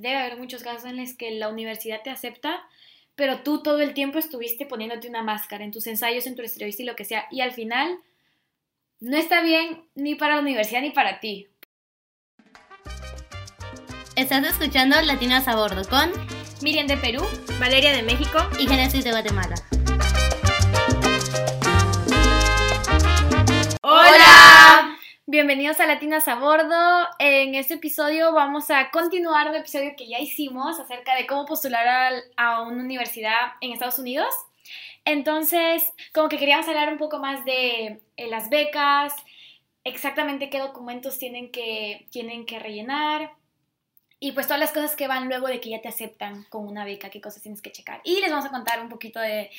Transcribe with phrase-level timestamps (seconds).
[0.00, 2.62] Debe haber muchos casos en los que la universidad te acepta,
[3.16, 6.84] pero tú todo el tiempo estuviste poniéndote una máscara en tus ensayos, en tu entrevista
[6.84, 7.98] y lo que sea, y al final
[9.00, 11.48] no está bien ni para la universidad ni para ti.
[14.14, 16.12] Estás escuchando Latinas a Bordo con
[16.62, 17.24] Miriam de Perú,
[17.58, 19.56] Valeria de México y Genesis de Guatemala.
[23.82, 24.47] ¡Hola!
[25.30, 27.06] Bienvenidos a Latinas a Bordo.
[27.18, 32.14] En este episodio vamos a continuar un episodio que ya hicimos acerca de cómo postular
[32.38, 34.34] a, una universidad en Estados Unidos.
[35.04, 35.82] Entonces,
[36.14, 39.12] como que queríamos hablar un poco más de eh, las becas,
[39.84, 43.32] exactamente qué documentos tienen que, tienen que rellenar
[44.18, 46.86] y pues todas las cosas que van luego de que ya te aceptan con una
[46.86, 48.00] beca, qué cosas tienes que checar.
[48.02, 49.50] Y les vamos a contar un poquito de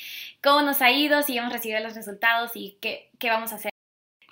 [0.42, 3.69] cómo nos ha ido, si hemos recibido los resultados y qué, qué vamos a hacer.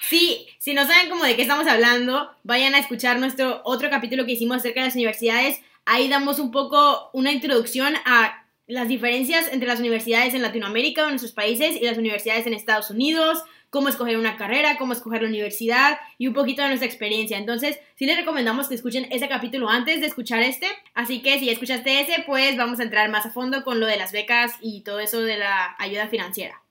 [0.01, 4.25] Sí, si no saben como de qué estamos hablando, vayan a escuchar nuestro otro capítulo
[4.25, 5.61] que hicimos acerca de las universidades.
[5.85, 11.05] Ahí damos un poco una introducción a las diferencias entre las universidades en Latinoamérica o
[11.07, 15.23] en nuestros países y las universidades en Estados Unidos, cómo escoger una carrera, cómo escoger
[15.23, 17.39] la universidad y un poquito de nuestra experiencia.
[17.39, 20.69] Entonces, sí les recomendamos que escuchen ese capítulo antes de escuchar este.
[20.95, 23.87] Así que si ya escuchaste ese, pues vamos a entrar más a fondo con lo
[23.87, 26.63] de las becas y todo eso de la ayuda financiera.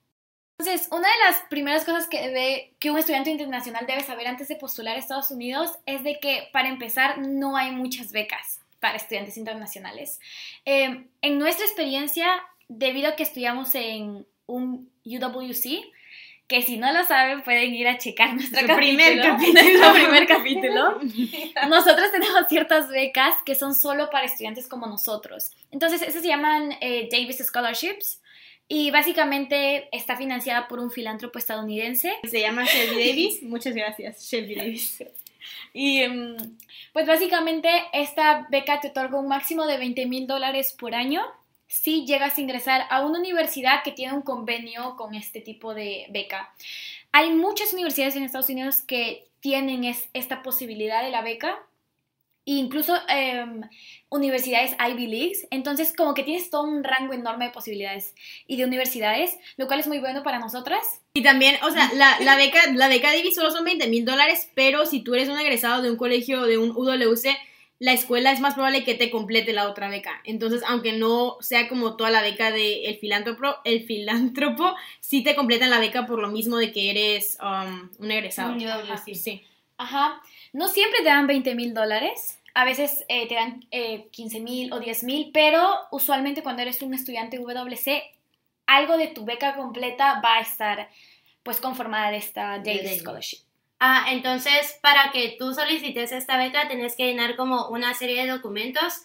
[0.58, 4.48] Entonces, una de las primeras cosas que, debe, que un estudiante internacional debe saber antes
[4.48, 8.96] de postular a Estados Unidos es de que, para empezar, no hay muchas becas para
[8.96, 10.18] estudiantes internacionales.
[10.64, 12.28] Eh, en nuestra experiencia,
[12.66, 15.92] debido a que estudiamos en un UWC,
[16.48, 19.62] que si no lo saben pueden ir a checar nuestro capítulo, primer capítulo.
[19.62, 21.00] nuestro primer capítulo.
[21.68, 25.52] Nosotros tenemos ciertas becas que son solo para estudiantes como nosotros.
[25.70, 28.20] Entonces, esas se llaman eh, Davis Scholarships
[28.68, 32.12] y básicamente está financiada por un filántropo estadounidense.
[32.24, 33.42] Se llama Shelby Davis.
[33.42, 35.04] Muchas gracias, Shelby Davis.
[35.72, 36.36] Y um,
[36.92, 41.22] pues básicamente esta beca te otorga un máximo de 20 mil dólares por año
[41.66, 46.06] si llegas a ingresar a una universidad que tiene un convenio con este tipo de
[46.10, 46.52] beca.
[47.12, 51.58] Hay muchas universidades en Estados Unidos que tienen es, esta posibilidad de la beca,
[52.56, 53.44] incluso eh,
[54.08, 58.14] universidades Ivy Leagues, entonces como que tienes todo un rango enorme de posibilidades
[58.46, 61.02] y de universidades, lo cual es muy bueno para nosotras.
[61.14, 64.50] Y también, o sea, la, la beca, la beca Davis solo son 20 mil dólares,
[64.54, 67.36] pero si tú eres un egresado de un colegio, de un UWC,
[67.80, 70.20] la escuela es más probable que te complete la otra beca.
[70.24, 75.36] Entonces, aunque no sea como toda la beca del el filántropo, el filántropo sí te
[75.36, 78.54] completan la beca por lo mismo de que eres um, un egresado.
[78.54, 79.02] Ajá.
[79.14, 79.44] Sí.
[79.76, 80.20] Ajá.
[80.52, 82.37] No siempre te dan 20 mil dólares.
[82.58, 86.82] A veces eh, te dan eh, 15 mil o 10 mil, pero usualmente cuando eres
[86.82, 88.02] un estudiante WC,
[88.66, 90.88] algo de tu beca completa va a estar
[91.44, 93.38] pues conformada de esta Davis Scholarship.
[93.78, 98.32] Ah, entonces para que tú solicites esta beca tenés que llenar como una serie de
[98.32, 99.02] documentos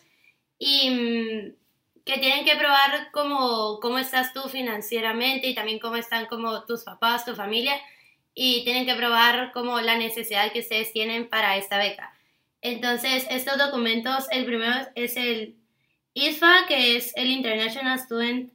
[0.58, 6.26] y mm, que tienen que probar cómo, cómo estás tú financieramente y también cómo están
[6.26, 7.80] como tus papás, tu familia
[8.34, 12.13] y tienen que probar como la necesidad que ustedes tienen para esta beca.
[12.64, 15.56] Entonces, estos documentos, el primero es el
[16.14, 18.52] ISFA, que es el International Student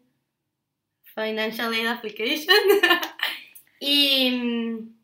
[1.14, 2.56] Financial Aid Application.
[3.80, 4.98] y mm,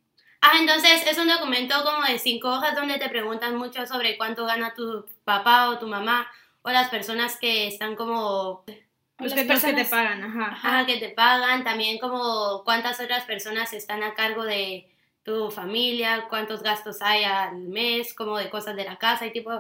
[0.46, 4.44] Ah, entonces es un documento como de cinco hojas donde te preguntan mucho sobre cuánto
[4.44, 8.62] gana tu papá o tu mamá o las personas que están como...
[9.18, 10.50] Los que, que te pagan, ajá.
[10.52, 14.93] Ajá, que te pagan, también como cuántas otras personas están a cargo de
[15.24, 19.50] tu familia, cuántos gastos hay al mes, como de cosas de la casa y tipo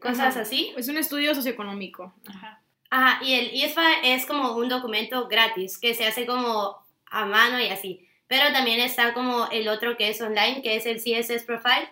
[0.00, 0.40] cosas Ajá.
[0.40, 0.74] así.
[0.76, 2.12] Es un estudio socioeconómico.
[2.26, 2.60] Ajá.
[2.90, 6.76] Ajá, y el ISFA es como un documento gratis que se hace como
[7.06, 8.06] a mano y así.
[8.26, 11.88] Pero también está como el otro que es online, que es el CSS Profile.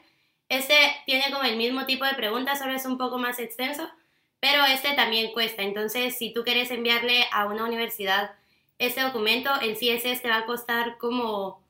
[0.48, 0.74] Este
[1.06, 3.88] tiene como el mismo tipo de preguntas, solo es un poco más extenso,
[4.40, 5.62] pero este también cuesta.
[5.62, 8.32] Entonces, si tú quieres enviarle a una universidad
[8.78, 11.61] este documento, el CSS te va a costar como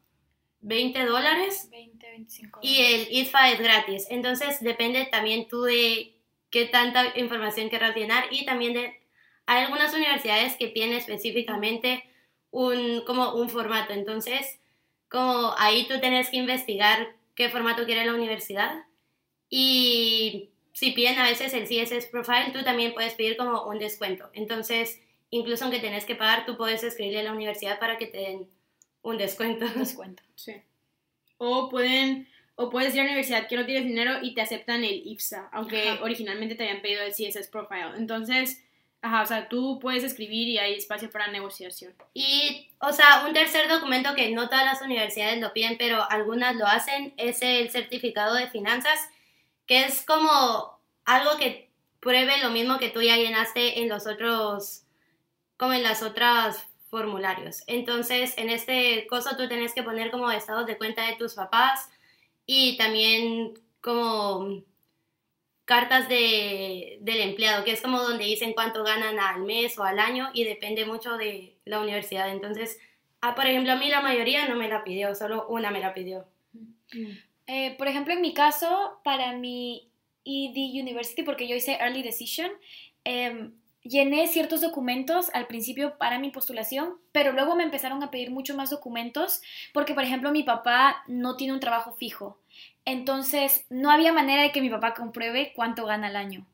[0.63, 1.69] 20 dólares.
[1.71, 4.07] 20, 25 Y el ISFA es gratis.
[4.11, 6.17] Entonces, depende también tú de
[6.51, 9.01] qué tanta información querrás llenar y también de...
[9.47, 12.05] Hay algunas universidades que tienen específicamente
[12.51, 13.93] un, como un formato.
[13.93, 14.61] Entonces,
[15.09, 18.85] como ahí tú tienes que investigar qué formato quiere la universidad.
[19.49, 24.31] Y si piden a veces el CSS Profile, tú también puedes pedir como un descuento.
[24.33, 25.01] Entonces,
[25.31, 28.49] incluso aunque tenés que pagar, tú puedes escribirle a la universidad para que te den
[29.03, 29.67] un descuento.
[29.69, 30.23] descuento.
[30.35, 30.55] Sí.
[31.39, 32.29] O pueden...
[32.55, 35.49] O puedes ir a la universidad que no tienes dinero y te aceptan el IPSA,
[35.53, 36.05] aunque Ajá.
[36.05, 37.97] originalmente te habían pedido el CSS Profile.
[37.97, 38.63] Entonces,
[39.05, 41.93] Ajá, o sea, tú puedes escribir y hay espacio para negociación.
[42.15, 46.55] Y, o sea, un tercer documento que no todas las universidades lo piden, pero algunas
[46.55, 49.01] lo hacen, es el certificado de finanzas,
[49.67, 51.69] que es como algo que
[51.99, 54.85] pruebe lo mismo que tú ya llenaste en los otros,
[55.57, 57.63] como en las otras formularios.
[57.69, 61.89] Entonces, en este coso tú tienes que poner como estados de cuenta de tus papás
[62.45, 64.63] y también como
[65.65, 69.99] cartas de, del empleado, que es como donde dicen cuánto ganan al mes o al
[69.99, 72.29] año y depende mucho de la universidad.
[72.29, 72.79] Entonces,
[73.23, 75.95] ah, por ejemplo, a mí la mayoría no me la pidió, solo una me la
[75.95, 76.27] pidió.
[77.47, 79.89] Eh, por ejemplo, en mi caso, para mi
[80.27, 82.51] ED University, porque yo hice Early Decision,
[83.05, 88.31] em, llené ciertos documentos al principio para mi postulación, pero luego me empezaron a pedir
[88.31, 89.43] mucho más documentos
[89.73, 92.39] porque, por ejemplo, mi papá no tiene un trabajo fijo.
[92.85, 96.47] Entonces, no había manera de que mi papá compruebe cuánto gana al año.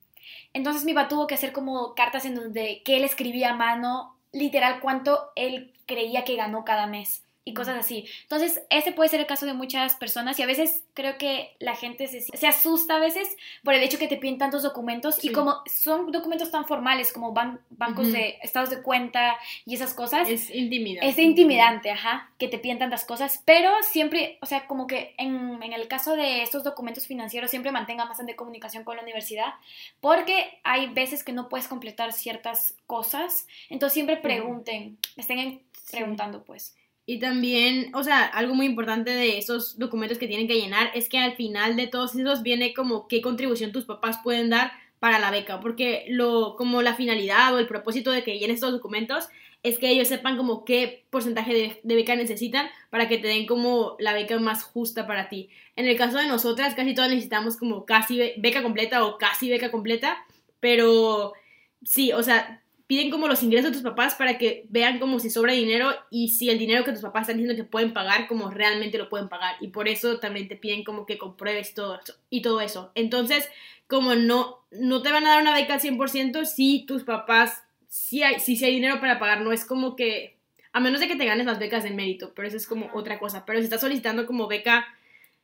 [0.52, 4.16] Entonces, mi papá tuvo que hacer como cartas en donde que él escribía a mano,
[4.32, 8.04] literal, cuánto él creía que ganó cada mes y cosas así.
[8.22, 11.74] Entonces, ese puede ser el caso de muchas personas y a veces creo que la
[11.74, 13.26] gente se, se asusta a veces
[13.64, 17.32] por el hecho que te piden tantos documentos y como son documentos tan formales como
[17.32, 20.28] bancos de estados de cuenta y esas cosas.
[20.28, 21.08] Es intimidante.
[21.08, 25.62] Es intimidante, ajá, que te piden tantas cosas, pero siempre, o sea, como que en,
[25.62, 29.54] en el caso de estos documentos financieros siempre mantenga bastante comunicación con la universidad
[30.00, 36.74] porque hay veces que no puedes completar ciertas cosas, entonces siempre pregunten, estén preguntando pues.
[37.10, 41.08] Y también, o sea, algo muy importante de esos documentos que tienen que llenar es
[41.08, 45.18] que al final de todos esos viene como qué contribución tus papás pueden dar para
[45.18, 49.30] la beca, porque lo como la finalidad o el propósito de que llenen estos documentos
[49.62, 53.46] es que ellos sepan como qué porcentaje de, de, beca necesitan para que te den
[53.46, 55.48] como la beca más justa para ti.
[55.76, 59.70] En el caso de nosotras, casi todas necesitamos como casi beca completa o casi beca
[59.70, 60.18] completa,
[60.60, 61.32] pero
[61.82, 65.28] sí, o sea, piden como los ingresos de tus papás para que vean como si
[65.28, 68.50] sobra dinero y si el dinero que tus papás están diciendo que pueden pagar, como
[68.50, 69.56] realmente lo pueden pagar.
[69.60, 72.90] Y por eso también te piden como que compruebes todo eso, y todo eso.
[72.94, 73.46] Entonces,
[73.86, 78.22] como no, no te van a dar una beca al 100% si tus papás, si
[78.22, 80.38] hay, si, hay dinero para pagar, no es como que,
[80.72, 83.18] a menos de que te ganes las becas de mérito, pero eso es como otra
[83.18, 83.44] cosa.
[83.44, 84.86] Pero si estás solicitando como beca,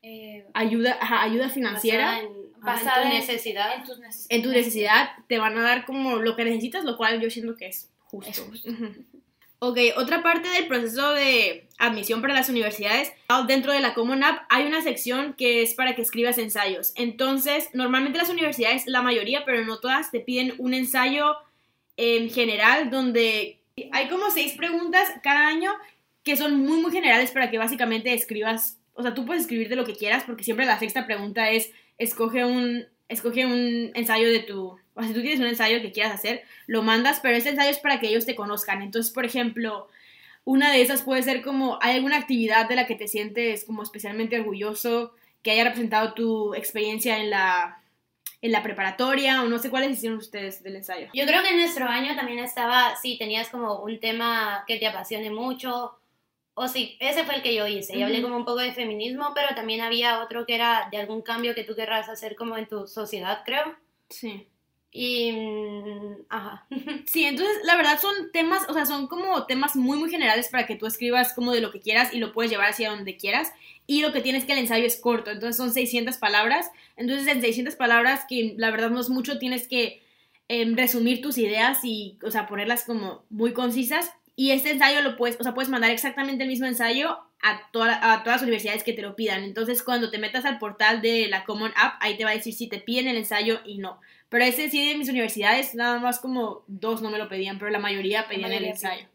[0.01, 2.23] eh, ayuda, ayuda financiera
[2.65, 3.75] basada en tu necesidad.
[3.75, 7.21] En, tus en tu necesidad te van a dar como lo que necesitas, lo cual
[7.21, 8.47] yo siento que es justo.
[9.61, 13.13] Ok, otra parte del proceso de admisión para las universidades,
[13.47, 16.93] dentro de la Common App hay una sección que es para que escribas ensayos.
[16.97, 21.37] Entonces, normalmente las universidades, la mayoría, pero no todas, te piden un ensayo
[21.97, 23.59] en general donde
[23.93, 25.73] hay como seis preguntas cada año
[26.25, 29.77] que son muy, muy generales para que básicamente escribas, o sea, tú puedes escribir de
[29.77, 34.41] lo que quieras porque siempre la sexta pregunta es escoge un, escoge un ensayo de
[34.41, 37.71] tu, o si tú tienes un ensayo que quieras hacer, lo mandas, pero ese ensayo
[37.71, 38.83] es para que ellos te conozcan.
[38.83, 39.89] Entonces, por ejemplo,
[40.45, 43.83] una de esas puede ser como, ¿hay alguna actividad de la que te sientes como
[43.83, 47.83] especialmente orgulloso que haya representado tu experiencia en la,
[48.41, 51.09] en la preparatoria o no sé cuáles hicieron ustedes del ensayo?
[51.15, 54.87] Yo creo que en nuestro año también estaba, sí, tenías como un tema que te
[54.87, 55.99] apasione mucho
[56.55, 57.97] o sí, ese fue el que yo hice.
[57.97, 61.21] Y hablé como un poco de feminismo, pero también había otro que era de algún
[61.23, 63.77] cambio que tú querrás hacer como en tu sociedad, creo.
[64.09, 64.47] Sí.
[64.93, 66.67] Y, mm, ajá.
[67.07, 70.67] Sí, entonces la verdad son temas, o sea, son como temas muy, muy generales para
[70.67, 73.53] que tú escribas como de lo que quieras y lo puedes llevar hacia donde quieras.
[73.89, 76.71] Y lo que tienes que el ensayo es corto, entonces son 600 palabras.
[76.97, 80.01] Entonces en 600 palabras, que la verdad no es mucho, tienes que
[80.47, 85.17] em, resumir tus ideas y, o sea, ponerlas como muy concisas y este ensayo lo
[85.17, 88.93] puedes, o sea, puedes mandar exactamente el mismo ensayo a, a todas las universidades que
[88.93, 89.45] te lo pidan.
[89.45, 92.53] Entonces, cuando te metas al portal de la Common App, ahí te va a decir
[92.53, 94.01] si te piden el ensayo y no.
[94.29, 97.71] Pero ese sí de mis universidades, nada más como dos no me lo pedían, pero
[97.71, 99.07] la mayoría pedían el ensayo.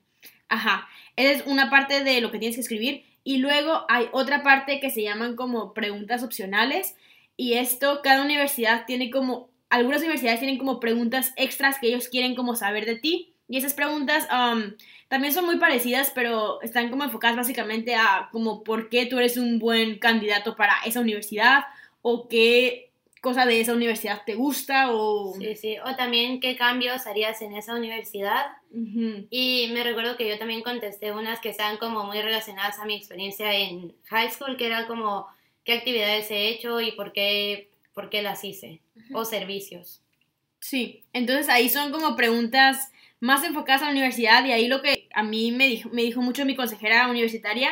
[0.47, 0.87] Ajá.
[1.17, 3.03] Esa es una parte de lo que tienes que escribir.
[3.25, 6.95] Y luego hay otra parte que se llaman como preguntas opcionales.
[7.35, 12.35] Y esto, cada universidad tiene como, algunas universidades tienen como preguntas extras que ellos quieren
[12.35, 13.33] como saber de ti.
[13.49, 14.73] Y esas preguntas um,
[15.09, 19.37] también son muy parecidas, pero están como enfocadas básicamente a como por qué tú eres
[19.37, 21.65] un buen candidato para esa universidad
[22.01, 25.33] o qué cosa de esa universidad te gusta o...
[25.37, 28.45] Sí, sí, o también qué cambios harías en esa universidad.
[28.71, 32.95] Y me recuerdo que yo también contesté unas que estaban como muy relacionadas a mi
[32.95, 35.27] experiencia en high school, que era como
[35.65, 38.79] qué actividades he hecho y por qué, por qué las hice,
[39.11, 40.01] o servicios.
[40.59, 45.07] Sí, entonces ahí son como preguntas más enfocadas a la universidad y ahí lo que
[45.13, 47.71] a mí me dijo, me dijo mucho mi consejera universitaria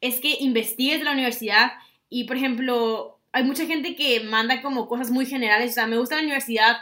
[0.00, 1.72] es que investigues de la universidad
[2.10, 5.98] y, por ejemplo, hay mucha gente que manda como cosas muy generales, o sea, me
[5.98, 6.78] gusta la universidad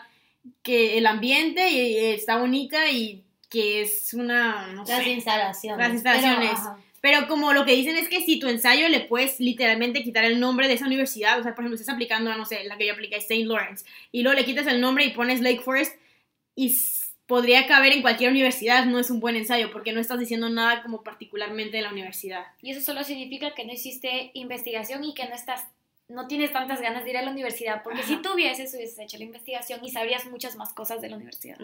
[0.63, 5.79] que el ambiente y, está bonita y que es una, no las instalaciones.
[5.79, 6.59] Las instalaciones.
[7.01, 10.41] Pero como lo que dicen es que si tu ensayo le puedes literalmente quitar el
[10.41, 12.87] nombre de esa universidad, o sea, por ejemplo, estás aplicando a, no sé, la que
[12.87, 13.45] yo apliqué, St.
[13.45, 15.95] Lawrence, y luego le quitas el nombre y pones Lake Forest,
[16.57, 16.71] y
[17.27, 20.83] podría caber en cualquier universidad, no es un buen ensayo, porque no estás diciendo nada
[20.83, 22.47] como particularmente de la universidad.
[22.63, 25.67] Y eso solo significa que no hiciste investigación y que no estás
[26.09, 29.25] no tienes tantas ganas de ir a la universidad, porque si tuvieses, hubieses hecho la
[29.25, 31.59] investigación y sabrías muchas más cosas de la universidad.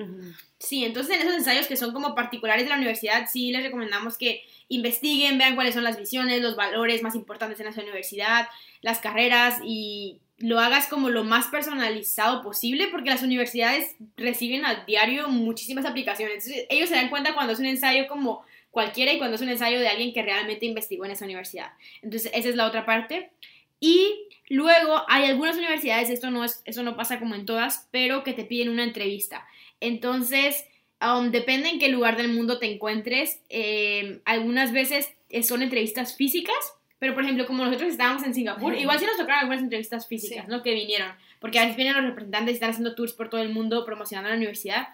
[0.59, 4.19] Sí, entonces en esos ensayos que son como particulares de la universidad, sí les recomendamos
[4.19, 8.49] que investiguen, vean cuáles son las visiones, los valores más importantes en esa universidad,
[8.81, 14.85] las carreras y lo hagas como lo más personalizado posible, porque las universidades reciben a
[14.85, 16.45] diario muchísimas aplicaciones.
[16.45, 19.51] Entonces, ellos se dan cuenta cuando es un ensayo como cualquiera y cuando es un
[19.51, 21.71] ensayo de alguien que realmente investigó en esa universidad.
[22.03, 23.31] Entonces, esa es la otra parte.
[23.79, 28.33] Y luego hay algunas universidades, esto no, es, no pasa como en todas, pero que
[28.33, 29.47] te piden una entrevista.
[29.79, 30.65] Entonces,
[31.01, 33.39] um, depende en qué lugar del mundo te encuentres.
[33.49, 35.13] Eh, algunas veces
[35.45, 39.41] son entrevistas físicas, pero por ejemplo, como nosotros estábamos en Singapur, igual sí nos tocaron
[39.41, 40.63] algunas entrevistas físicas, ¿no?
[40.63, 43.49] Que vinieron, porque a veces vienen los representantes y están haciendo tours por todo el
[43.49, 44.87] mundo promocionando la universidad,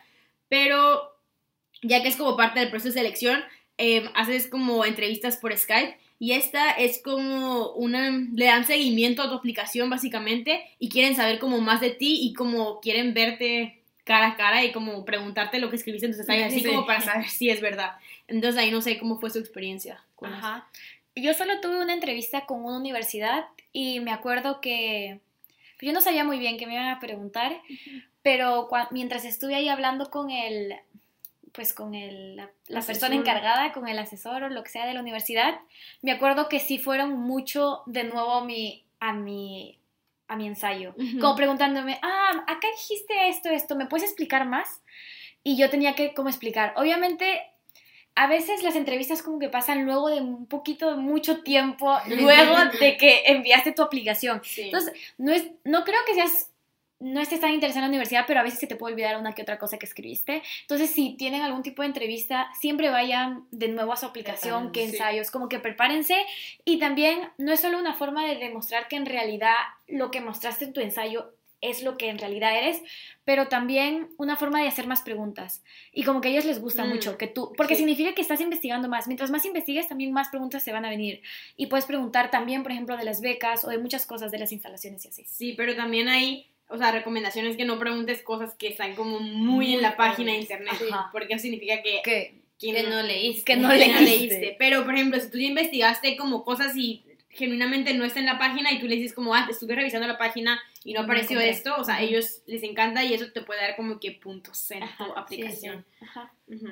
[0.48, 1.02] pero
[1.82, 3.44] ya que es como parte del proceso de selección,
[3.76, 9.28] eh, haces como entrevistas por Skype y esta es como una, le dan seguimiento a
[9.28, 14.28] tu aplicación básicamente y quieren saber como más de ti y como quieren verte cara
[14.28, 17.50] a cara y como preguntarte lo que escribiste en tus así como para saber si
[17.50, 17.98] es verdad.
[18.28, 20.02] Entonces ahí no sé cómo fue su experiencia.
[20.22, 20.66] Ajá.
[21.20, 25.20] Yo solo tuve una entrevista con una universidad y me acuerdo que
[25.80, 27.60] yo no sabía muy bien qué me iban a preguntar,
[28.22, 30.74] pero mientras estuve ahí hablando con el
[31.52, 35.00] pues con el, la, persona encargada, con el asesor o lo que sea de la
[35.00, 35.58] universidad,
[36.02, 39.80] me acuerdo que sí fueron mucho de nuevo a mi, a mi,
[40.28, 44.82] a mi ensayo, como preguntándome, ah, acá dijiste esto, esto, ¿me puedes explicar más?
[45.42, 47.40] Y yo tenía que como explicar, obviamente
[48.18, 52.56] a veces las entrevistas como que pasan luego de un poquito, de mucho tiempo, luego
[52.80, 54.42] de que enviaste tu aplicación.
[54.56, 56.50] Entonces, no, es, no creo que seas
[57.00, 59.32] no estés tan interesado en la universidad, pero a veces se te puede olvidar una
[59.32, 60.42] que otra cosa que escribiste.
[60.62, 64.82] Entonces, si tienen algún tipo de entrevista, siempre vayan de nuevo a su aplicación, que
[64.82, 66.16] ensayos, como que prepárense.
[66.64, 69.54] Y también no es solo una forma de demostrar que en realidad
[69.86, 72.80] lo que mostraste en tu ensayo es lo que en realidad eres,
[73.24, 75.62] pero también una forma de hacer más preguntas.
[75.92, 78.40] Y como que a ellos les gusta mm, mucho que tú, porque significa que estás
[78.40, 79.06] investigando más.
[79.06, 81.22] Mientras más investigues, también más preguntas se van a venir.
[81.56, 84.52] Y puedes preguntar también, por ejemplo, de las becas o de muchas cosas de las
[84.52, 85.24] instalaciones y así.
[85.26, 89.74] Sí, pero también hay o sea, recomendaciones que no preguntes cosas que están como muy,
[89.74, 90.74] en la página de internet,
[91.12, 92.02] porque eso significa que,
[92.60, 93.44] que, no leíste.
[93.44, 94.54] Que no, leíste.
[94.58, 97.02] Pero, por ejemplo, si tú ya investigaste como cosas y
[97.38, 100.18] genuinamente no está en la página y tú le dices como, ah, estuve revisando la
[100.18, 103.60] página y no apareció esto, o sea, a ellos les encanta y eso te puede
[103.60, 105.84] dar como que puntos en tu aplicación.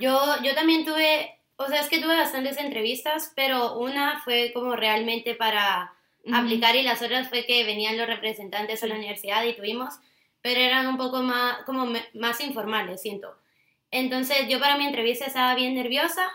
[0.00, 4.76] Yo, yo también tuve, o sea, es que tuve bastantes entrevistas, pero una fue como
[4.76, 5.92] realmente para
[6.32, 9.94] aplicar y las otras fue que venían los representantes a la universidad y tuvimos,
[10.42, 13.37] pero eran un poco más, como más informales, siento.
[13.90, 16.28] Entonces yo para mi entrevista estaba bien nerviosa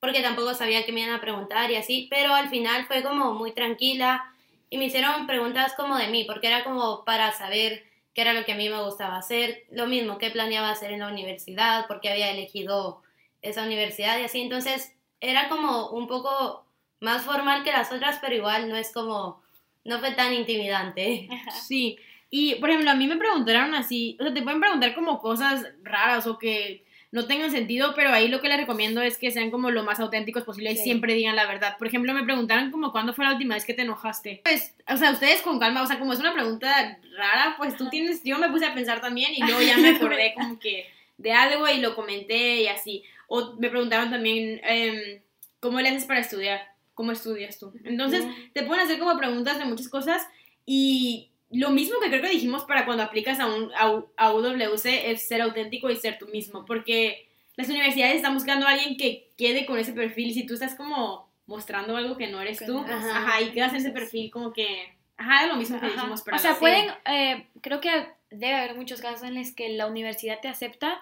[0.00, 3.34] porque tampoco sabía qué me iban a preguntar y así, pero al final fue como
[3.34, 4.32] muy tranquila
[4.70, 8.44] y me hicieron preguntas como de mí, porque era como para saber qué era lo
[8.44, 12.00] que a mí me gustaba hacer, lo mismo, qué planeaba hacer en la universidad, por
[12.00, 13.02] qué había elegido
[13.42, 16.64] esa universidad y así, entonces era como un poco
[17.00, 19.42] más formal que las otras, pero igual no es como,
[19.84, 21.28] no fue tan intimidante.
[21.66, 21.98] Sí,
[22.30, 25.66] y por ejemplo, a mí me preguntaron así, o sea, te pueden preguntar como cosas
[25.82, 29.50] raras o que no tengan sentido, pero ahí lo que les recomiendo es que sean
[29.50, 31.76] como lo más auténticos posible y siempre digan la verdad.
[31.78, 34.42] Por ejemplo, me preguntaron como cuándo fue la última vez que te enojaste.
[34.44, 37.88] Pues, o sea, ustedes con calma, o sea, como es una pregunta rara, pues tú
[37.88, 40.86] tienes, yo me puse a pensar también y luego ya me acordé como que
[41.16, 43.04] de algo y lo comenté y así.
[43.26, 45.20] O me preguntaron también, em,
[45.60, 46.78] ¿cómo le haces para estudiar?
[46.98, 47.72] cómo estudias tú.
[47.84, 50.20] Entonces, te pueden hacer como preguntas de muchas cosas
[50.66, 53.70] y lo mismo que creo que dijimos para cuando aplicas a, un,
[54.16, 58.70] a, UWC es ser auténtico y ser tú mismo, porque las universidades están buscando a
[58.70, 62.40] alguien que quede con ese perfil y si tú estás como mostrando algo que no
[62.40, 66.22] eres tú, ajá, y quedas en ese perfil como que, ajá, lo mismo que dijimos
[66.22, 69.86] para O sea, pueden, eh, creo que debe haber muchos casos en los que la
[69.86, 71.00] universidad te acepta,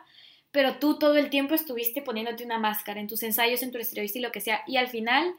[0.53, 4.19] pero tú todo el tiempo estuviste poniéndote una máscara en tus ensayos, en tu entrevista
[4.19, 5.35] y lo que sea, y al final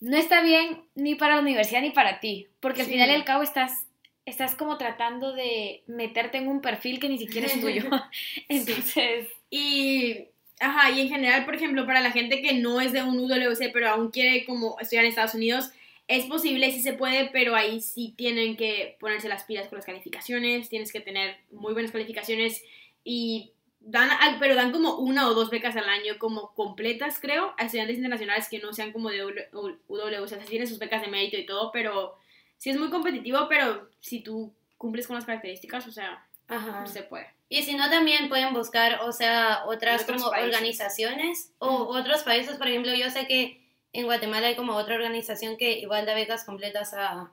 [0.00, 3.24] no está bien ni para la universidad ni para ti, porque al final y al
[3.24, 3.86] cabo estás,
[4.30, 7.84] estás como tratando de meterte en un perfil que ni siquiera es tuyo.
[8.48, 9.28] Entonces...
[9.50, 10.28] Y,
[10.60, 13.72] ajá, y en general, por ejemplo, para la gente que no es de un UWC,
[13.72, 15.72] pero aún quiere como estudiar en Estados Unidos,
[16.06, 19.86] es posible, sí se puede, pero ahí sí tienen que ponerse las pilas con las
[19.86, 22.64] calificaciones, tienes que tener muy buenas calificaciones
[23.04, 27.64] y dan, pero dan como una o dos becas al año como completas, creo, a
[27.64, 31.36] estudiantes internacionales que no sean como de UW, o sea, tienen sus becas de mérito
[31.36, 32.16] y todo, pero
[32.60, 36.86] sí es muy competitivo, pero si tú cumples con las características, o sea, Ajá.
[36.86, 37.26] se puede.
[37.48, 40.54] Y si no, también pueden buscar, o sea, otras como países.
[40.54, 42.56] organizaciones o otros países.
[42.58, 43.60] Por ejemplo, yo sé que
[43.92, 47.30] en Guatemala hay como otra organización que igual da becas completas a,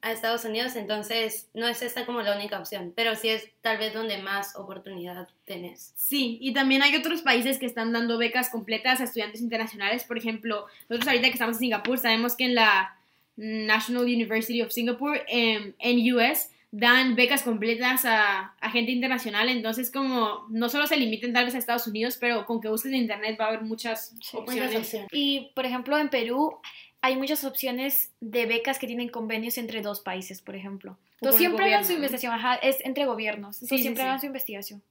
[0.00, 3.78] a Estados Unidos, entonces no es esta como la única opción, pero sí es tal
[3.78, 5.92] vez donde más oportunidad tenés.
[5.94, 10.04] Sí, y también hay otros países que están dando becas completas a estudiantes internacionales.
[10.04, 12.96] Por ejemplo, nosotros ahorita que estamos en Singapur, sabemos que en la
[13.36, 19.48] National University of Singapore, em, en US, dan becas completas a, a gente internacional.
[19.48, 22.90] Entonces, como no solo se limiten tal vez a Estados Unidos, pero con que busques
[22.92, 24.96] en internet va a haber muchas opciones.
[25.12, 26.58] Y, por ejemplo, en Perú
[27.00, 30.98] hay muchas opciones de becas que tienen convenios entre dos países, por ejemplo.
[31.20, 33.56] Entonces, siempre hagan su investigación, ajá, es entre gobiernos.
[33.56, 34.08] Entonces, sí, siempre sí.
[34.08, 34.82] hagan su investigación.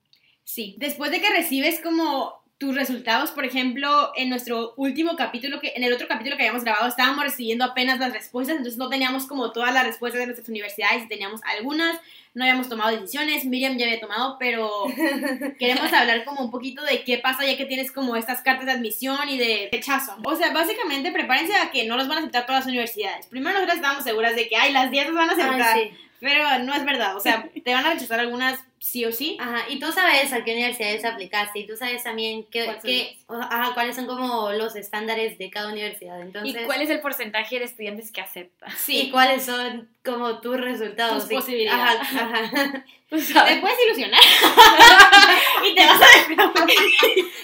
[0.45, 5.73] Sí, después de que recibes como tus resultados, por ejemplo, en nuestro último capítulo, que
[5.75, 9.25] en el otro capítulo que habíamos grabado, estábamos recibiendo apenas las respuestas, entonces no teníamos
[9.25, 11.99] como todas las respuestas de nuestras universidades, teníamos algunas,
[12.33, 14.69] no habíamos tomado decisiones, Miriam ya había tomado, pero
[15.59, 18.71] queremos hablar como un poquito de qué pasa ya que tienes como estas cartas de
[18.71, 20.15] admisión y de rechazo.
[20.23, 23.27] O sea, básicamente prepárense a que no los van a aceptar todas las universidades.
[23.27, 25.97] Primero nosotras estábamos seguras de que, ay, las 10 los van a aceptar, Ay, sí.
[26.23, 29.37] Pero no es verdad, o sea, te van a rechazar algunas sí o sí.
[29.39, 32.89] Ajá, y tú sabes a qué universidades aplicaste y tú sabes también qué, ¿Cuáles son
[32.91, 36.19] qué- ajá, cuáles son como los estándares de cada universidad.
[36.21, 38.65] Entonces, ¿Y cuál es el porcentaje de estudiantes que acepta?
[38.87, 41.19] y cuáles son como tus resultados.
[41.19, 41.35] Tus Sí.
[41.35, 42.01] posibilidades.
[42.01, 42.85] Ajá, ajá.
[43.13, 43.17] Te
[43.61, 44.19] puedes ilusionar
[45.69, 46.53] y te vas a.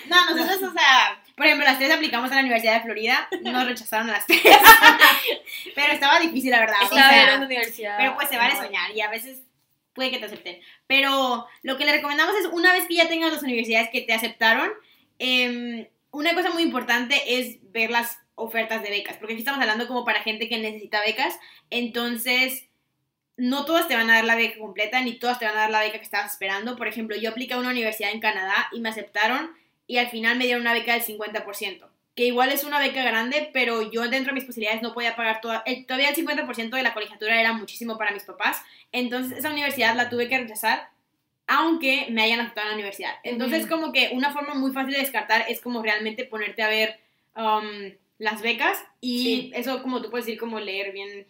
[0.08, 3.66] No, nosotros, o sea, por ejemplo, las tres aplicamos a la Universidad de Florida, nos
[3.66, 4.42] rechazaron a las tres.
[5.76, 6.76] Pero estaba difícil, la verdad.
[6.82, 7.96] o Estaba sea, en una universidad.
[7.98, 9.40] pero pues se vale No, soñar y a veces
[9.94, 10.60] puede que te acepten.
[10.86, 14.14] Pero lo que le recomendamos es, una vez que ya tengas las universidades que te
[14.14, 14.70] aceptaron,
[15.18, 19.88] em, una cosa muy importante es ver las ofertas de becas, porque aquí estamos hablando
[19.88, 22.66] como para gente que necesita becas, entonces
[23.38, 25.72] no todas te van a dar la beca completa, ni todas te van a dar
[25.72, 26.76] la beca que estabas esperando.
[26.76, 29.52] Por ejemplo, yo apliqué a una universidad en Canadá y me aceptaron
[29.90, 33.50] y al final me dieron una beca del 50%, que igual es una beca grande,
[33.52, 36.84] pero yo dentro de mis posibilidades no podía pagar toda, el- todavía el 50% de
[36.84, 38.62] la colegiatura era muchísimo para mis papás,
[38.92, 40.90] entonces esa universidad la tuve que rechazar
[41.48, 43.16] aunque me hayan aceptado en la universidad.
[43.24, 47.00] Entonces, como que una forma muy fácil de descartar es como realmente ponerte a ver
[47.36, 49.52] um, las becas y Sí.
[49.56, 51.26] eso como tú puedes decir como leer bien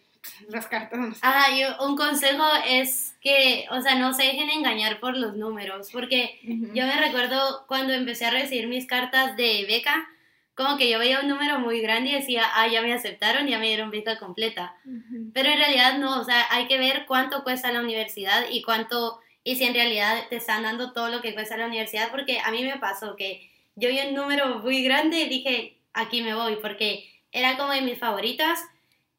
[0.48, 1.18] las cartas.
[1.22, 5.90] Ajá, y un consejo es que, o sea, no se dejen engañar por los números,
[5.92, 10.08] porque yo me recuerdo cuando empecé a recibir mis cartas de beca,
[10.54, 13.58] como que yo veía un número muy grande y decía, ah, ya me aceptaron, ya
[13.58, 14.74] me dieron beca completa.
[14.84, 15.30] Ujú.
[15.32, 19.20] Pero en realidad no, o sea, hay que ver cuánto cuesta la universidad y cuánto,
[19.42, 22.50] y si en realidad te están dando todo lo que cuesta la universidad, porque a
[22.50, 26.56] mí me pasó que yo vi un número muy grande y dije, aquí me voy,
[26.56, 28.60] porque era como de mis favoritas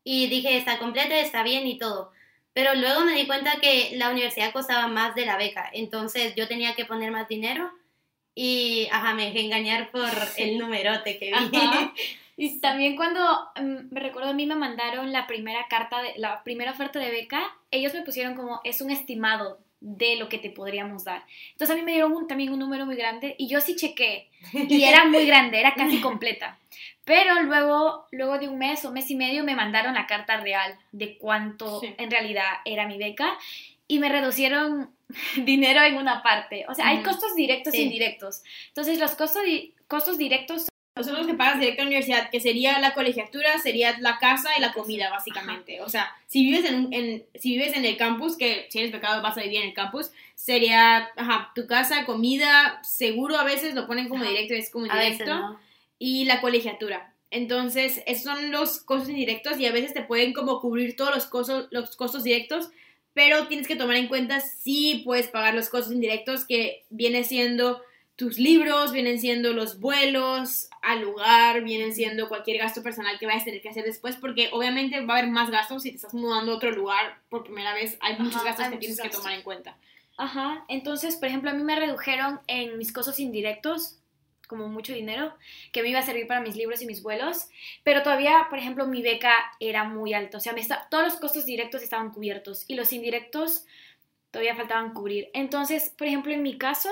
[0.03, 2.11] y dije, está completa, está bien y todo.
[2.53, 6.47] Pero luego me di cuenta que la universidad costaba más de la beca, entonces yo
[6.47, 7.71] tenía que poner más dinero
[8.35, 11.57] y, ajá, me dejé engañar por el numerote que vi.
[11.57, 11.93] Ajá.
[12.37, 13.19] Y también cuando
[13.55, 17.11] mm, me recuerdo a mí me mandaron la primera carta, de, la primera oferta de
[17.11, 21.23] beca, ellos me pusieron como es un estimado de lo que te podríamos dar.
[21.53, 24.29] Entonces a mí me dieron un- también un número muy grande y yo sí chequé
[24.53, 26.57] y era muy grande, era casi completa.
[27.03, 30.77] Pero luego, luego de un mes o mes y medio me mandaron la carta real
[30.91, 31.93] de cuánto Sí.
[31.97, 33.37] en realidad era mi beca
[33.87, 34.91] y me reducieron
[35.35, 36.65] dinero en una parte.
[36.69, 37.83] O sea, hay costos directos e Sí.
[37.83, 38.43] indirectos.
[38.67, 39.43] Entonces los costos,
[39.87, 40.67] costos directos
[41.07, 44.61] Los que pagas directo a la universidad, que sería la colegiatura, sería la casa y
[44.61, 45.81] la comida, básicamente.
[45.81, 48.91] O sea, si vives en, un- en- si vives en el campus, que si eres
[48.91, 53.73] becado vas a vivir en el campus, sería ajá, tu casa, comida, seguro a veces
[53.75, 55.25] lo ponen como directo, es como indirecto.
[55.35, 55.59] no.
[55.99, 57.13] y la colegiatura.
[57.29, 61.25] Entonces, esos son los costos indirectos y a veces te pueden como cubrir todos los
[61.27, 62.69] costos, los costos directos,
[63.13, 67.81] pero tienes que tomar en cuenta si puedes pagar los costos indirectos que viene siendo
[68.21, 73.41] tus libros, vienen siendo los vuelos al lugar, vienen siendo cualquier gasto personal que vayas
[73.41, 76.13] a tener que hacer después, porque obviamente va a haber más gastos si te estás
[76.13, 79.01] mudando a otro lugar por primera vez, hay muchos Ajá, gastos hay que muchos tienes
[79.01, 79.75] que tomar en cuenta.
[80.17, 83.97] Ajá, entonces, por ejemplo, a mí me redujeron en mis costos indirectos,
[84.47, 85.33] como mucho dinero,
[85.71, 87.47] que me iba a servir para mis libros y mis vuelos,
[87.83, 91.15] pero todavía, por ejemplo, mi beca era muy alta, o sea, me está- todos los
[91.15, 93.65] costos directos estaban cubiertos y los indirectos
[94.29, 95.29] todavía faltaban cubrir.
[95.33, 96.89] Entonces, por ejemplo, en mi caso,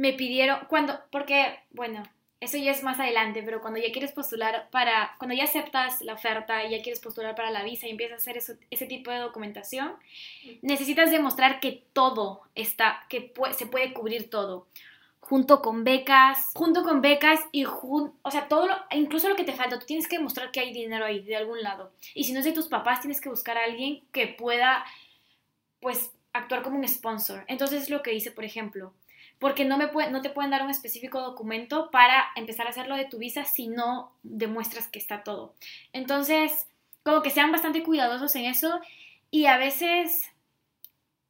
[0.00, 2.02] me pidieron, cuando, porque, bueno,
[2.40, 6.14] eso ya es más adelante, pero cuando ya quieres postular para, cuando ya aceptas la
[6.14, 9.10] oferta y ya quieres postular para la visa y empiezas a hacer eso- ese tipo
[9.10, 9.92] de documentación,
[10.62, 14.66] necesitas demostrar que todo está, que pu- se puede cubrir todo.
[15.22, 19.44] junto con becas, junto con becas y jun- o sea, todo lo, incluso lo que
[19.44, 21.92] te falta, tú tienes que demostrar que hay dinero ahí de algún lado.
[22.14, 24.84] Y si no es de tus papás, tienes que buscar a alguien que pueda
[25.80, 27.44] pues actuar como un sponsor.
[27.48, 28.92] Entonces es lo que hice, por ejemplo,
[29.40, 32.94] porque no me puede- no te pueden dar un específico documento para empezar a hacerlo
[32.96, 35.54] de tu visa si no demuestras que está todo.
[35.92, 36.68] Entonces,
[37.02, 38.80] como que sean bastante cuidadosos en eso
[39.32, 40.30] y a veces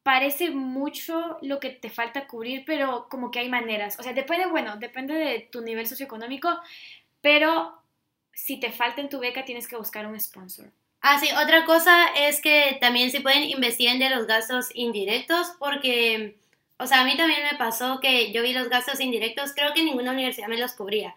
[0.02, 3.98] parece mucho lo que te falta cubrir, pero como que hay maneras.
[3.98, 6.48] O sea, depende, bueno, depende de tu nivel socioeconómico,
[7.20, 7.80] pero
[8.32, 10.70] si te falta en tu beca tienes que buscar un sponsor.
[11.02, 16.36] Ah, sí, otra cosa es que también se pueden investigar de los gastos indirectos porque,
[16.80, 19.82] o sea, a mí también me pasó que yo vi los gastos indirectos, creo que
[19.84, 21.14] ninguna universidad me los cubría.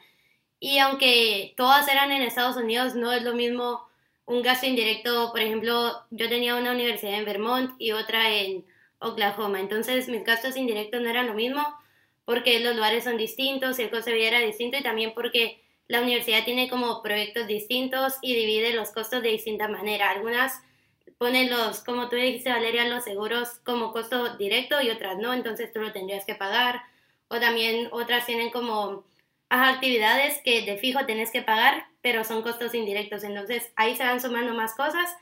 [0.60, 3.88] Y aunque todas eran en Estados Unidos, no es lo mismo
[4.26, 8.66] un gasto indirecto, por ejemplo, yo tenía una universidad en Vermont y otra en
[9.00, 11.62] Oklahoma, entonces mis gastos indirectos no eran lo mismo
[12.26, 15.62] porque los lugares son distintos y el costo de vida era distinto y también porque
[15.88, 20.10] la universidad tiene como proyectos distintos y divide los costos de distinta manera.
[20.10, 20.62] Algunas
[21.24, 25.72] ponen los, como tú dijiste Valeria, los seguros como costo directo y otras no, entonces
[25.72, 26.82] tú lo tendrías que pagar.
[27.30, 29.06] O también otras tienen como
[29.48, 33.24] actividades que de fijo tenés que pagar, pero son costos indirectos.
[33.24, 35.16] Entonces ahí se van sumando más cosas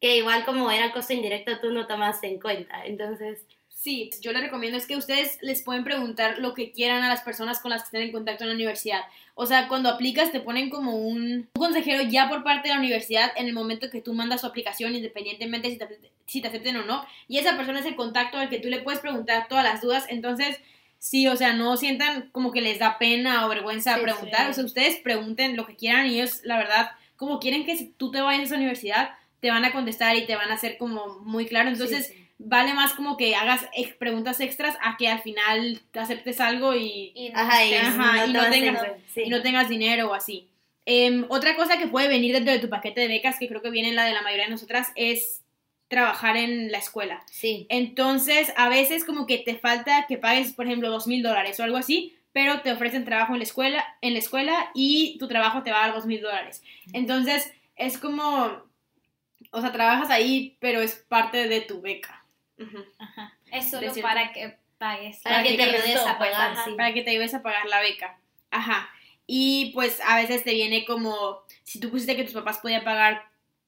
[0.00, 2.84] que igual como era costo indirecto tú no tomaste en cuenta.
[2.84, 7.08] Entonces, Sí, yo les recomiendo es que ustedes les pueden preguntar lo que quieran a
[7.08, 9.02] las personas con las que estén en contacto en la universidad.
[9.34, 13.32] O sea, cuando aplicas te ponen como un, consejero ya por parte de la universidad
[13.36, 16.84] en el momento que tú mandas su aplicación, independientemente si te, si te acepten o
[16.84, 17.04] no.
[17.28, 20.06] Y esa persona es el contacto al que tú le puedes preguntar todas las dudas.
[20.08, 20.56] Entonces,
[20.98, 24.46] sí, o sea, no sientan como que les da pena o vergüenza Sí, preguntar.
[24.46, 24.50] sí.
[24.50, 27.88] O sea, ustedes pregunten lo que quieran y ellos, la verdad, como quieren que si
[27.88, 29.10] tú te vayas a esa universidad,
[29.40, 31.68] te van a contestar y te van a hacer como muy claro.
[31.68, 32.23] Entonces, sí.
[32.44, 36.74] Vale más como que hagas ex- preguntas extras a que al final te aceptes algo
[36.74, 39.22] y, Y no Ajá, y, y tengas- cuenta, sí.
[39.26, 40.48] y no tengas dinero o así.
[40.86, 43.70] Em, otra cosa que puede venir dentro de tu paquete de becas, que creo que
[43.70, 45.40] viene en la de la mayoría de nosotras, es
[45.88, 47.22] trabajar en la escuela.
[47.30, 47.66] Sí.
[47.70, 51.62] Entonces, a veces como que te falta que pagues, por ejemplo, dos mil dólares o
[51.64, 55.62] algo así, pero te ofrecen trabajo en la escuela, en la escuela y tu trabajo
[55.62, 56.62] te va a dar dos mil dólares.
[56.92, 58.62] Entonces, es como,
[59.52, 62.23] o sea, trabajas ahí, pero es parte de tu beca.
[62.98, 63.36] Ajá.
[63.52, 65.20] Es solo para que pagues.
[65.22, 66.64] Para Para que que te ayudes a pagar, Ajá.
[66.64, 66.74] sí.
[66.76, 68.18] para que te ayudes a pagar la beca.
[68.50, 68.88] Ajá.
[69.26, 73.22] Y pues a veces te viene como, si tú pusiste que tus papás podían pagar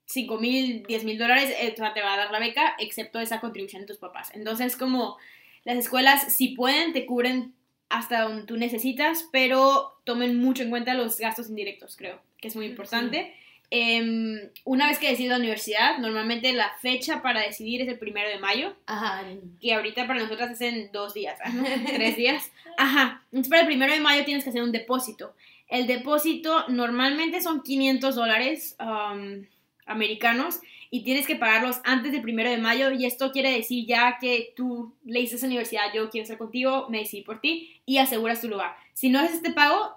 [0.07, 3.20] 5 mil, 10 mil dólares, eh, o sea, te va a dar la beca, excepto
[3.20, 4.31] esa contribución de tus papás.
[4.35, 5.16] Entonces, como
[5.64, 7.55] las escuelas, si pueden, te cubren
[7.88, 12.57] hasta donde tú necesitas, pero tomen mucho en cuenta los gastos indirectos, creo, que es
[12.57, 13.35] muy importante.
[13.70, 18.29] Em, una vez que decides la universidad, normalmente la fecha para decidir es el primero
[18.29, 19.24] de mayo Ajá.
[19.61, 21.38] que ahorita para nosotras es en dos días,
[21.87, 22.50] tres días.
[22.79, 23.22] Ajá.
[23.26, 25.35] Entonces para el primero de mayo tienes que hacer un depósito.
[25.68, 29.44] El depósito normalmente son 500 dólares um,
[29.85, 34.18] americanos y tienes que pagarlos antes del primero de mayo y esto quiere decir ya
[34.20, 37.81] que tú le dices a la universidad yo quiero estar contigo, me decidí por ti
[37.85, 38.76] y aseguras tu lugar.
[38.92, 39.96] Si no haces este pago,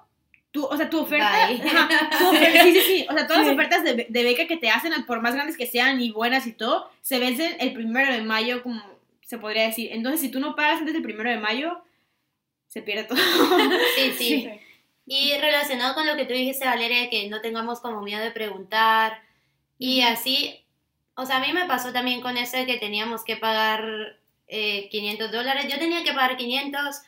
[0.52, 3.54] tú, o sea, tu oferta, ajá, tu oferta- sí, sí, sí, o sea, todas las
[3.54, 6.54] ofertas de, de beca que te hacen, por más grandes que sean y buenas y
[6.54, 8.82] todo, se vencen el primero de mayo, como
[9.22, 9.90] se podría decir.
[9.94, 11.82] Entonces, si tú no pagas antes del primero de mayo,
[12.68, 13.18] se pierde todo.
[13.96, 14.50] Sí, sí.
[15.06, 19.22] Y relacionado con lo que tú dijiste, Valeria, que no tengamos como miedo de preguntar
[19.80, 20.64] y así,
[21.16, 24.88] o sea, a mí me pasó también con eso de que teníamos que pagar eh,
[24.90, 25.66] 500 dólares.
[25.72, 27.02] Yo tenía que pagar 500,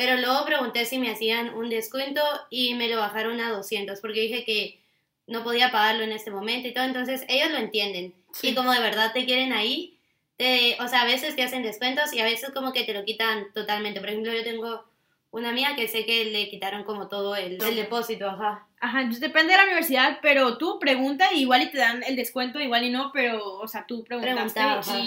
[0.00, 4.22] pero luego pregunté si me hacían un descuento y me lo bajaron a 200 porque
[4.22, 4.80] dije que
[5.26, 8.14] no podía pagarlo en este momento y todo, entonces ellos lo entienden.
[8.40, 9.98] Y como de verdad te quieren ahí,
[10.38, 13.04] te, o sea, a veces te hacen descuentos y a veces como que te lo
[13.04, 14.00] quitan totalmente.
[14.00, 14.86] Por ejemplo, yo tengo
[15.32, 18.66] una amiga que sé que le quitaron como todo el, el depósito, ajá.
[18.80, 22.16] Ajá, entonces depende de la universidad, pero tú pregunta y igual y te dan el
[22.16, 24.98] descuento, igual y no, pero, o sea, tú preguntaste Pregunta, ajá.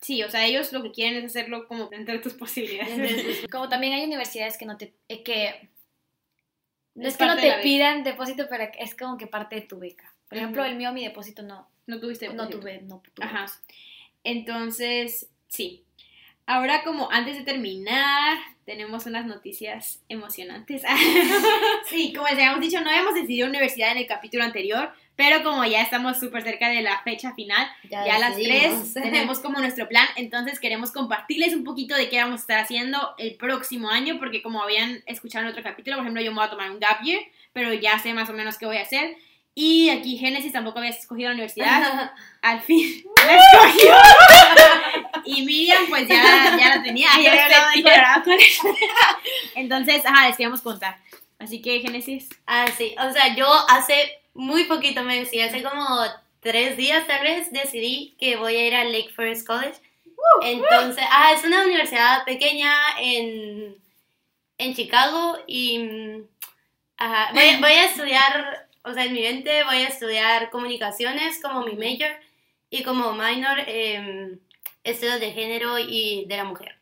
[0.00, 3.46] Sí, o sea, ellos lo que quieren es hacerlo como dentro de tus posibilidades.
[3.50, 4.94] Como también hay universidades que no te...
[5.08, 5.68] eh, que
[6.94, 9.78] no Es es que no te pidan depósito, pero es como que parte de tu
[9.78, 10.14] beca.
[10.28, 10.70] Por ejemplo, Ujú.
[10.70, 12.60] el mío, mi depósito no, No tuviste no depósito.
[12.60, 13.26] tuve, no tuve.
[13.26, 13.46] Ajá.
[14.24, 15.84] Entonces, sí.
[16.46, 20.82] Ahora, como antes de terminar, tenemos unas noticias emocionantes.
[21.86, 25.64] sí, como les habíamos dicho, no habíamos decidido universidad en el capítulo anterior, pero como
[25.64, 29.88] ya estamos súper cerca de la fecha final, ya, a las tres tenemos como nuestro
[29.88, 34.20] plan, entonces queremos compartirles un poquito de qué vamos a estar haciendo el próximo año,
[34.20, 36.78] porque como habían escuchado en otro capítulo, por ejemplo, yo me voy a tomar un
[36.78, 37.20] gap year,
[37.52, 39.16] pero ya sé más o menos qué voy a hacer.
[39.56, 43.94] Y aquí Génesis tampoco había escogido la universidad, al fin la escogió.
[45.24, 48.60] Y Miriam, pues ya, ya la tenía, ya había College.
[49.56, 50.96] Entonces, ajá, les queríamos contar.
[51.40, 52.28] Así que, Génesis.
[52.46, 52.94] Ah, sí.
[53.00, 55.84] O sea, yo hace muy poquito, me decía, hace como
[56.38, 59.80] tres días tal vez, decidí que voy a ir a Lake Forest College.
[60.42, 63.76] Entonces, ah, es una universidad pequeña en,
[64.58, 66.22] en Chicago y mm,
[66.98, 71.64] ajá, voy, voy a estudiar, o sea, en mi mente voy a estudiar comunicaciones como
[71.64, 72.14] mi major
[72.70, 74.38] y como minor em,
[74.84, 76.77] estudios de género y de la mujer.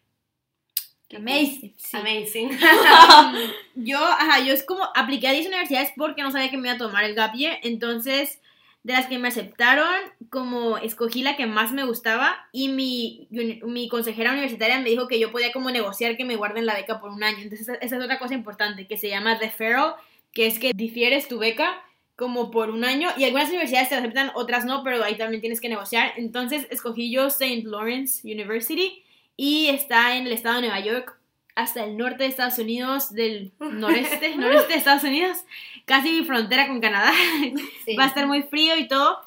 [1.14, 1.74] Amazing.
[1.76, 1.96] Sí.
[1.96, 2.50] Amazing.
[3.76, 6.74] yo, ajá, yo es como apliqué a 10 universidades porque no sabía que me iba
[6.74, 8.40] a tomar el gap year, entonces
[8.82, 9.94] de las que me aceptaron,
[10.30, 15.18] como escogí la que más me gustaba y mi, mi consejera universitaria me dijo que
[15.18, 17.38] yo podía como negociar que me guarden la beca por un año.
[17.38, 19.94] Entonces esa es otra cosa importante que se llama deferral,
[20.32, 21.82] que es que difieres tu beca
[22.14, 25.60] como por un año y algunas universidades te aceptan, otras no, pero ahí también tienes
[25.60, 26.12] que negociar.
[26.16, 27.64] Entonces escogí yo St.
[27.64, 29.02] Lawrence University
[29.36, 31.16] y está en el estado de Nueva York
[31.54, 35.38] hasta el norte de Estados Unidos, del noreste, noreste de Estados Unidos,
[35.86, 37.12] casi frontera con Canadá.
[37.98, 39.18] Va a estar muy frío y todo.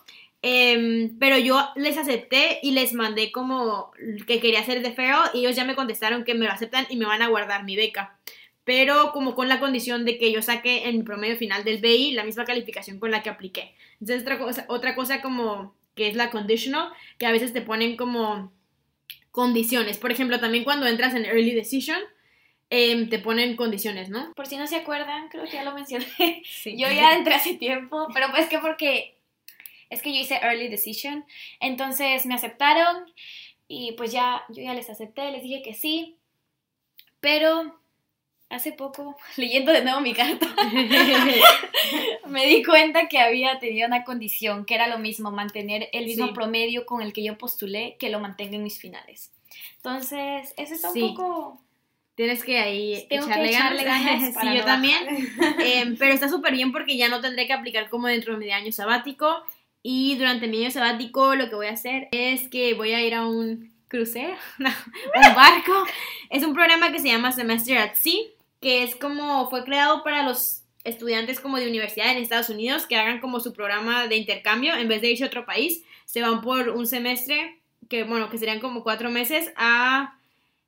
[0.41, 3.91] Em, pero yo les acepté y les mandé como
[4.26, 6.95] que quería hacer de feo y ellos ya me contestaron que me lo aceptan y
[6.95, 8.17] me van a guardar mi beca.
[8.63, 12.12] Pero como con la condición de que yo saque en mi promedio final del BI
[12.12, 13.74] la misma calificación con la que apliqué.
[14.00, 17.98] Entonces otra cosa, otra cosa como que es la conditional, que a veces te ponen
[17.98, 18.54] como
[19.32, 19.98] condiciones.
[19.98, 22.00] Por ejemplo, también cuando entras en Early Decision,
[22.70, 24.34] em, te ponen condiciones, ¿no?
[24.34, 26.06] Por si no se acuerdan, creo que ya lo mencioné.
[26.65, 29.18] Yo ya entré hace tiempo, pero pues que porque
[29.89, 31.26] es que yo hice Early Decision,
[31.60, 33.12] entonces me aceptaron
[33.68, 36.18] y pues ya yo ya les acepté, les dije que sí,
[37.20, 37.80] pero
[38.50, 40.48] hace poco, leyendo de nuevo mi carta,
[42.28, 46.34] me di cuenta que había tenido una condición que era lo mismo, mantener el mismo
[46.34, 49.32] promedio con el que yo postulé, que lo mantenga en mis finales.
[49.78, 51.62] Entonces, eso está un poco...
[52.16, 54.34] Tienes que ahí Tengo echarle, que echarle ganas.
[54.42, 55.08] sí, yo también.
[55.60, 58.52] Em, pero está súper bien porque ya no tendré que aplicar como dentro de mi
[58.52, 59.42] año sabático.
[59.84, 63.16] Y durante mi año sabático lo que voy a hacer es que voy a ir
[63.16, 65.86] a un crucero, no, un barco.
[66.30, 68.20] Es un programa que se llama Semester at Sea
[68.60, 72.95] que es como fue creado para los estudiantes como de universidad en Estados Unidos que
[72.95, 76.41] hagan como su programa de intercambio en vez de irse a otro país, se van
[76.41, 80.17] por un semestre que bueno, que serían como cuatro meses a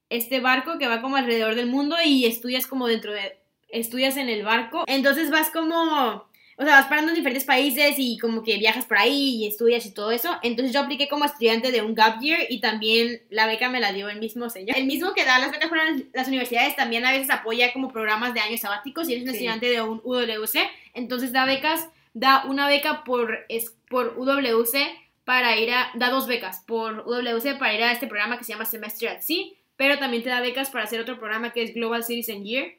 [0.10, 3.38] este barco que va como alrededor del mundo y estudias como dentro de,
[3.70, 6.26] estudias en el barco, entonces vas como
[6.62, 9.84] o sea, vas parando en diferentes países y como que viajas por ahí y estudias
[9.88, 10.30] y todo eso.
[10.44, 13.92] Entonces yo apliqué como estudiante de un gap year y también la beca me la
[13.92, 14.72] dio el mismo sello.
[14.76, 18.36] El mismo que da las becas para las universidades también a veces apoya como programas
[18.36, 20.60] de años sabáticos si eres un estudiante de un UWC.
[20.94, 24.78] Entonces da becas, da una beca por, es, por UWC
[25.26, 28.54] para ir a, da dos becas por UWC para ir a este programa que se
[28.54, 29.48] llama Semester at Sea,
[29.78, 32.74] pero también te da becas para hacer otro programa que es Global Citizen Year,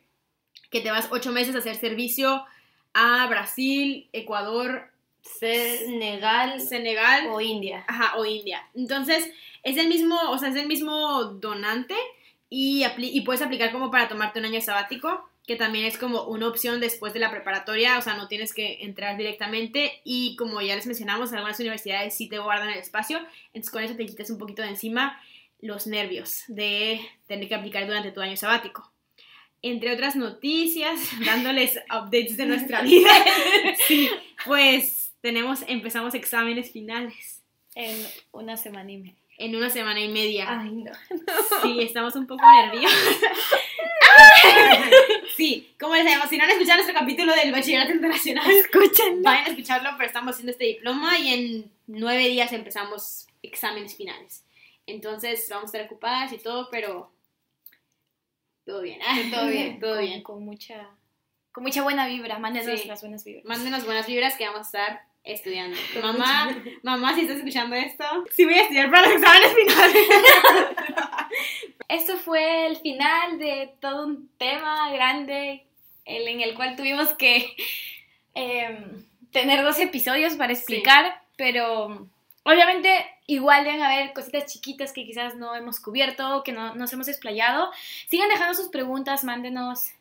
[0.71, 2.45] que te vas ocho meses a hacer servicio
[2.95, 4.91] a Brasil, Ecuador,
[5.23, 7.85] Senegal, Senegal o India.
[7.89, 8.69] Ajá, o India.
[8.75, 9.31] Entonces,
[9.63, 11.95] es el mismo, o sea, es el mismo donante
[12.49, 16.49] y, y puedes aplicar como para tomarte un año sabático, que también es como una
[16.49, 20.77] opción después de la preparatoria, o sea, no tienes que entrar directamente y como ya
[20.77, 24.39] les mencionamos, algunas universidades sí te guardan el espacio, entonces con eso te quitas un
[24.39, 25.21] poquito de encima
[25.61, 28.92] los nervios de tener que aplicar durante tu año sabático
[29.63, 33.11] entre otras noticias, dándoles updates de nuestra vida.
[33.87, 34.11] Sí,
[34.45, 37.43] pues tenemos, empezamos exámenes finales.
[37.75, 37.97] En
[38.33, 39.17] una semana y media.
[39.39, 40.47] En una semana y media.
[40.61, 40.93] Ay, no.
[41.63, 43.17] Sí, estamos un poco nerviosos.
[45.37, 49.23] sí, como les decimos, si no han escuchado nuestro capítulo del Bachillerato Internacional, escuchen.
[49.23, 54.45] Vayan a escucharlo, pero estamos haciendo este diploma y en nueve días empezamos exámenes finales.
[54.87, 57.11] Entonces vamos a estar ocupadas y todo, pero
[58.65, 59.01] todo bien,
[59.33, 60.23] todo bien, todo con, bien.
[60.23, 60.89] Con mucha,
[61.53, 62.89] con mucha buena vibra, mándenos Sí.
[62.89, 63.45] las buenas vibras.
[63.45, 65.77] Mándenos buenas vibras que vamos a estar estudiando.
[66.03, 70.07] Mamá, mamá, si estás escuchando esto, sí voy a estudiar para los exámenes finales.
[71.89, 75.67] Esto fue el final de todo un tema grande
[76.05, 77.55] el- en el cual tuvimos que
[78.35, 82.09] em, tener dos episodios para explicar, pero
[82.45, 87.09] obviamente igual deben haber cositas chiquitas que quizás no hemos cubierto, que no nos hemos
[87.09, 87.71] explayado.
[88.09, 89.93] Sigan dejando sus preguntas, mándenos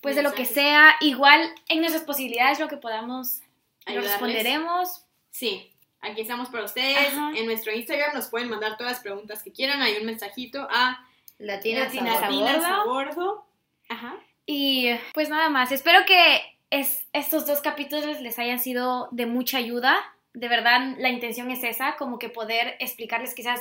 [0.00, 3.40] pues de lo que sea, igual en nuestras posibilidades lo que podamos
[3.86, 5.04] lo responderemos.
[5.30, 7.08] Sí, aquí estamos para ustedes.
[7.08, 7.32] Ajá.
[7.36, 9.82] En nuestro Instagram nos pueden mandar todas las preguntas que quieran.
[9.82, 11.04] Hay un mensajito a
[11.38, 12.20] Latina, Latina Sabor.
[12.20, 12.42] Sabor.
[12.44, 13.14] Latina Sabordo.
[13.14, 13.46] Sabordo.
[13.88, 14.16] Ajá.
[14.46, 19.58] Y pues nada más, espero que es, estos dos capítulos les hayan sido de mucha
[19.58, 20.15] ayuda.
[20.36, 23.60] De verdad, la intención es esa, como que poder explicarles quizás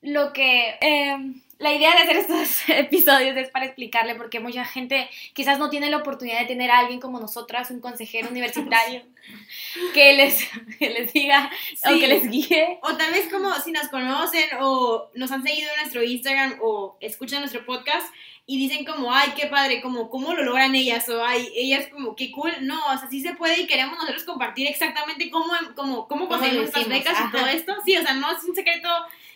[0.00, 0.76] lo que...
[0.80, 5.70] em, la idea de hacer estos episodios es para explicarle porque mucha gente quizás no
[5.70, 9.02] tiene la oportunidad de tener a alguien como nosotras, un consejero universitario,
[9.94, 10.46] que les,
[10.78, 11.50] que les diga
[11.84, 12.78] o que les guíe.
[12.82, 16.96] O tal vez como si nos conocen o nos han seguido en nuestro Instagram o
[17.00, 18.06] escuchan nuestro podcast
[18.48, 21.08] y dicen como, ay, qué padre, como, ¿cómo lo logran ellas?
[21.08, 22.52] O, ay, ellas como, qué cool.
[22.62, 26.68] No, o sea, sí se puede y queremos nosotros compartir exactamente cómo, cómo, cómo conseguimos
[26.68, 27.32] hicimos, becas y ajá.
[27.32, 27.74] todo esto.
[27.84, 28.88] Sí, o sea, no es un secreto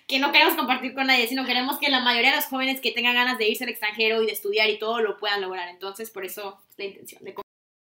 [0.07, 2.93] que no queremos compartir con nadie, sino queremos que la mayoría de los jóvenes que
[2.93, 5.69] tengan ganas de irse al extranjero y de estudiar y todo lo puedan lograr.
[5.69, 7.35] Entonces, por eso es la intención de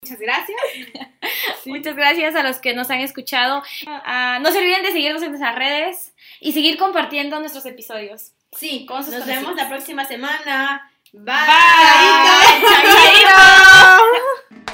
[0.03, 0.57] Muchas gracias.
[1.65, 3.63] Muchas gracias a los que nos han escuchado.
[3.87, 8.31] Ah, no se olviden de seguirnos en nuestras redes y seguir compartiendo nuestros episodios.
[8.53, 9.43] Sí, Con sus nos conocidos.
[9.43, 10.91] vemos la próxima semana.
[11.25, 11.33] Bye.
[11.33, 12.61] Bye.
[13.25, 14.73] Bye.